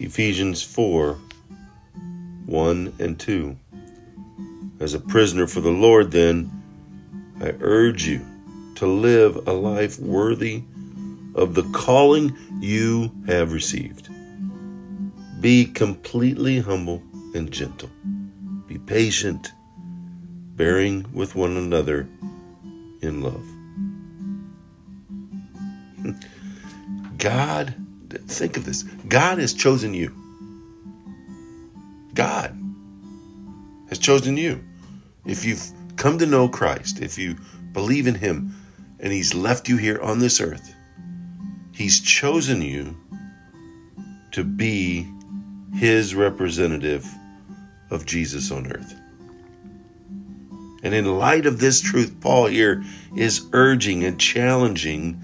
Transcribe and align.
Ephesians 0.00 0.62
4 0.62 1.18
1 2.46 2.94
and 2.98 3.20
2. 3.20 3.56
As 4.80 4.94
a 4.94 4.98
prisoner 4.98 5.46
for 5.46 5.60
the 5.60 5.70
Lord, 5.70 6.10
then, 6.10 6.50
I 7.38 7.52
urge 7.60 8.06
you 8.06 8.24
to 8.76 8.86
live 8.86 9.46
a 9.46 9.52
life 9.52 10.00
worthy 10.00 10.62
of 11.34 11.54
the 11.54 11.64
calling 11.74 12.34
you 12.60 13.12
have 13.26 13.52
received. 13.52 14.08
Be 15.38 15.66
completely 15.66 16.60
humble 16.60 17.02
and 17.34 17.50
gentle. 17.50 17.90
Be 18.66 18.78
patient, 18.78 19.52
bearing 20.56 21.04
with 21.12 21.34
one 21.34 21.58
another 21.58 22.08
in 23.02 23.20
love. 23.20 23.46
God, 27.18 27.74
think 28.30 28.56
of 28.56 28.64
this 28.64 28.82
God 28.82 29.38
has 29.38 29.52
chosen 29.52 29.94
you. 29.94 30.14
God 32.14 32.56
has 33.88 33.98
chosen 33.98 34.36
you. 34.36 34.64
If 35.24 35.44
you've 35.44 35.64
come 35.96 36.18
to 36.18 36.26
know 36.26 36.48
Christ, 36.48 37.00
if 37.00 37.18
you 37.18 37.36
believe 37.72 38.06
in 38.06 38.14
Him, 38.14 38.54
and 38.98 39.12
He's 39.12 39.34
left 39.34 39.68
you 39.68 39.76
here 39.76 40.00
on 40.00 40.18
this 40.18 40.40
earth, 40.40 40.74
He's 41.74 42.00
chosen 42.00 42.62
you 42.62 42.96
to 44.32 44.44
be 44.44 45.06
His 45.74 46.14
representative 46.14 47.06
of 47.90 48.06
Jesus 48.06 48.50
on 48.50 48.66
earth. 48.70 48.94
And 50.82 50.94
in 50.94 51.18
light 51.18 51.46
of 51.46 51.58
this 51.58 51.80
truth, 51.80 52.20
Paul 52.20 52.46
here 52.46 52.82
is 53.14 53.46
urging 53.52 54.04
and 54.04 54.18
challenging 54.18 55.20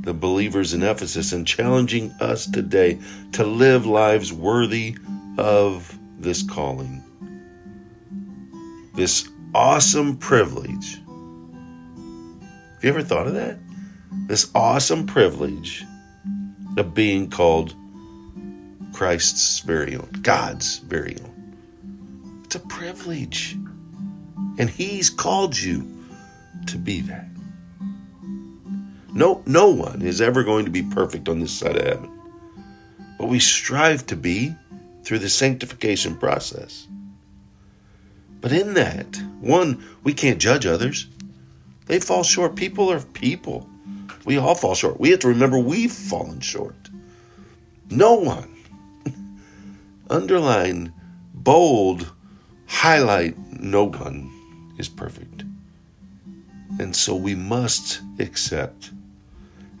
the 0.00 0.14
believers 0.14 0.72
in 0.72 0.82
Ephesus 0.82 1.32
and 1.32 1.46
challenging 1.46 2.10
us 2.20 2.46
today 2.46 2.98
to 3.32 3.44
live 3.44 3.84
lives 3.86 4.32
worthy 4.32 4.96
of 5.36 5.96
this 6.18 6.42
calling. 6.42 7.04
This 8.94 9.28
awesome 9.54 10.16
privilege. 10.16 10.94
Have 10.94 12.84
you 12.84 12.90
ever 12.90 13.02
thought 13.02 13.26
of 13.26 13.34
that? 13.34 13.58
This 14.26 14.50
awesome 14.54 15.06
privilege 15.06 15.84
of 16.76 16.94
being 16.94 17.28
called 17.28 17.74
Christ's 18.92 19.60
very 19.60 19.96
own, 19.96 20.08
God's 20.22 20.78
very 20.78 21.16
own. 21.20 22.42
It's 22.44 22.54
a 22.56 22.60
privilege. 22.60 23.56
And 24.58 24.68
He's 24.68 25.10
called 25.10 25.58
you 25.58 26.06
to 26.66 26.78
be 26.78 27.00
that. 27.02 27.26
No, 29.12 29.42
no 29.46 29.68
one 29.68 30.02
is 30.02 30.20
ever 30.20 30.44
going 30.44 30.64
to 30.64 30.70
be 30.70 30.82
perfect 30.82 31.28
on 31.28 31.40
this 31.40 31.52
side 31.52 31.76
of 31.76 31.82
heaven. 31.82 32.10
But 33.18 33.28
we 33.28 33.38
strive 33.38 34.06
to 34.06 34.16
be 34.16 34.54
through 35.02 35.18
the 35.18 35.28
sanctification 35.28 36.16
process. 36.16 36.86
But 38.40 38.52
in 38.52 38.74
that, 38.74 39.16
one, 39.40 39.84
we 40.02 40.14
can't 40.14 40.40
judge 40.40 40.64
others. 40.64 41.06
They 41.86 42.00
fall 42.00 42.22
short. 42.22 42.56
People 42.56 42.90
are 42.90 43.00
people. 43.00 43.68
We 44.24 44.38
all 44.38 44.54
fall 44.54 44.74
short. 44.74 45.00
We 45.00 45.10
have 45.10 45.20
to 45.20 45.28
remember 45.28 45.58
we've 45.58 45.92
fallen 45.92 46.40
short. 46.40 46.88
No 47.90 48.14
one. 48.14 48.56
Underline, 50.10 50.92
bold, 51.34 52.12
highlight, 52.66 53.36
no 53.60 53.84
one 53.84 54.30
is 54.78 54.88
perfect. 54.88 55.44
And 56.78 56.94
so 56.94 57.16
we 57.16 57.34
must 57.34 58.00
accept 58.18 58.92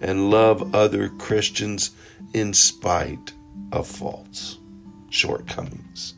and 0.00 0.30
love 0.30 0.74
other 0.74 1.08
Christians 1.08 1.90
in 2.32 2.54
spite 2.54 3.32
of 3.72 3.86
faults, 3.86 4.58
shortcomings. 5.10 6.14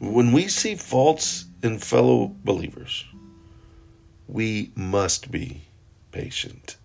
When 0.00 0.32
we 0.32 0.48
see 0.48 0.74
faults 0.74 1.46
in 1.62 1.78
fellow 1.78 2.34
believers, 2.44 3.04
we 4.28 4.72
must 4.74 5.30
be 5.30 5.62
patient. 6.12 6.76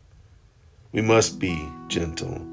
We 0.92 1.02
must 1.02 1.40
be 1.40 1.68
gentle. 1.88 2.46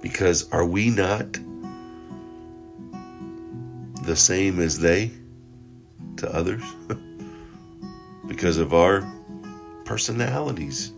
Because 0.00 0.50
are 0.50 0.66
we 0.66 0.90
not 0.90 1.32
the 4.04 4.16
same 4.16 4.58
as 4.60 4.78
they 4.78 5.12
to 6.16 6.34
others? 6.34 6.62
because 8.26 8.58
of 8.58 8.74
our 8.74 9.02
personalities. 9.84 10.92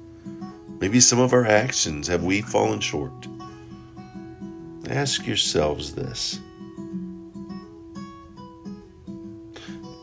Maybe 0.81 1.01
some 1.01 1.21
of 1.21 1.33
our 1.33 1.47
actions 1.47 2.09
have 2.09 2.25
we 2.25 2.43
fallen 2.43 2.81
short? 2.81 3.27
Ask 4.89 5.27
yourselves 5.27 5.95
this. 5.95 6.39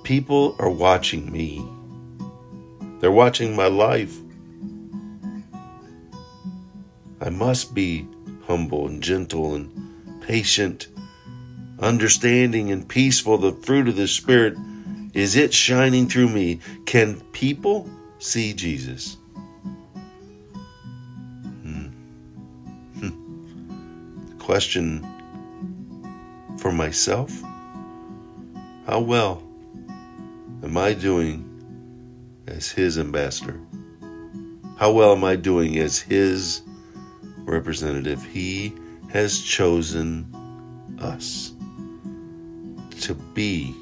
People 0.04 0.56
are 0.60 0.70
watching 0.70 1.32
me. 1.32 1.66
They're 3.00 3.12
watching 3.12 3.56
my 3.56 3.68
life. 3.68 4.18
I 7.22 7.30
must 7.30 7.74
be 7.74 8.08
humble 8.48 8.88
and 8.88 9.02
gentle 9.02 9.56
and 9.56 10.22
patient, 10.22 10.88
understanding 11.80 12.72
and 12.72 12.88
peaceful. 12.88 13.38
The 13.38 13.54
fruit 13.54 13.88
of 13.88 13.96
the 13.96 14.08
Spirit 14.08 14.58
is 15.14 15.36
it 15.36 15.54
shining 15.54 16.08
through 16.08 16.30
me? 16.30 16.60
Can 16.86 17.20
people 17.32 17.90
see 18.22 18.54
Jesus? 18.54 19.18
Hmm. 21.64 21.88
Hmm. 23.00 24.38
Question 24.38 25.06
for 26.60 26.72
myself 26.72 27.32
How 28.86 29.00
well 29.00 29.42
am 30.64 30.78
I 30.78 30.94
doing 30.94 31.48
as 32.48 32.70
His 32.70 33.00
ambassador? 33.00 33.60
How 34.78 34.92
well 34.92 35.14
am 35.14 35.24
I 35.24 35.36
doing 35.36 35.80
as 35.80 36.00
His 36.00 36.62
representative? 37.40 38.24
He 38.26 38.74
has 39.12 39.42
chosen 39.42 40.28
us 41.00 41.54
to 43.02 43.16
be 43.16 43.76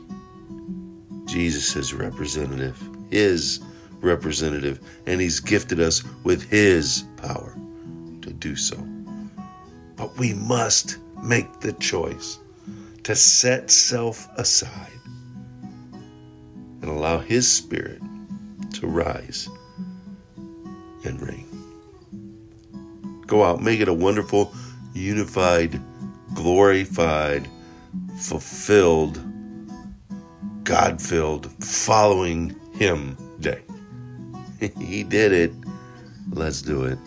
Jesus' 1.26 1.92
representative, 1.94 2.82
His 3.12 3.62
representative, 4.02 4.80
and 5.06 5.22
He's 5.22 5.40
gifted 5.40 5.80
us 5.80 6.04
with 6.24 6.50
His 6.50 7.04
power 7.18 7.56
to 8.22 8.32
do 8.34 8.56
so. 8.56 8.78
But 9.96 10.18
we 10.18 10.34
must 10.34 10.98
make 11.24 11.60
the 11.60 11.74
choice 11.74 12.40
to 13.04 13.16
set 13.16 13.70
self 13.72 14.28
aside 14.38 14.92
and 16.82 16.86
allow 16.86 17.20
His 17.20 17.50
Spirit 17.50 18.02
to 18.74 18.88
rise 18.88 19.50
and 21.04 21.22
reign. 21.22 21.46
Go 23.26 23.44
out, 23.44 23.62
make 23.62 23.80
it 23.80 23.88
a 23.88 23.94
wonderful, 23.94 24.54
unified, 24.94 25.80
glorified, 26.34 27.48
fulfilled, 28.20 29.22
God 30.64 31.02
filled, 31.02 31.52
following 31.64 32.56
Him 32.74 33.18
day. 33.40 33.62
he 34.80 35.04
did 35.04 35.32
it. 35.32 35.52
Let's 36.32 36.62
do 36.62 36.84
it. 36.84 37.00